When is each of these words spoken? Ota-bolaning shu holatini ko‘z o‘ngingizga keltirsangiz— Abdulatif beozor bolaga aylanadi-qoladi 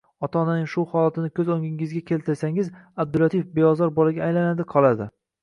Ota-bolaning 0.27 0.69
shu 0.69 0.85
holatini 0.93 1.29
ko‘z 1.39 1.51
o‘ngingizga 1.55 2.01
keltirsangiz— 2.13 2.73
Abdulatif 3.05 3.45
beozor 3.61 3.95
bolaga 4.01 4.27
aylanadi-qoladi 4.31 5.11